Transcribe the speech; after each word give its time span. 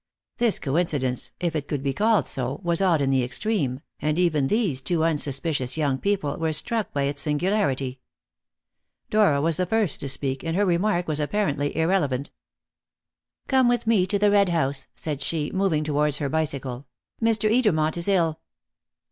This 0.39 0.57
coincidence 0.57 1.29
if 1.39 1.55
it 1.55 1.67
could 1.67 1.83
be 1.83 1.93
called 1.93 2.27
so 2.27 2.59
was 2.63 2.81
odd 2.81 3.01
in 3.01 3.11
the 3.11 3.23
extreme, 3.23 3.81
and 4.01 4.17
even 4.17 4.47
these 4.47 4.81
two 4.81 5.03
unsuspicious 5.03 5.77
young 5.77 5.99
people 5.99 6.37
were 6.37 6.53
struck 6.53 6.91
by 6.91 7.03
its 7.03 7.21
singularity. 7.21 7.99
Dora 9.11 9.39
was 9.41 9.57
the 9.57 9.67
first 9.67 9.99
to 9.99 10.09
speak, 10.09 10.43
and 10.43 10.55
her 10.57 10.65
remark 10.65 11.07
was 11.07 11.19
apparently 11.19 11.77
irrelevant. 11.77 12.31
"Come 13.47 13.67
with 13.67 13.85
me 13.85 14.07
to 14.07 14.17
the 14.17 14.31
Red 14.31 14.49
House," 14.49 14.87
said 14.95 15.21
she, 15.21 15.51
moving 15.53 15.83
towards 15.83 16.17
her 16.17 16.29
bicycle. 16.29 16.87
"Mr. 17.21 17.47
Edermont 17.55 17.95
is 17.95 18.07
ill." 18.07 18.39